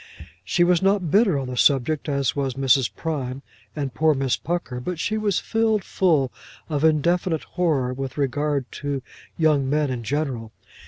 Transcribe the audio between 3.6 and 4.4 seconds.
and poor Miss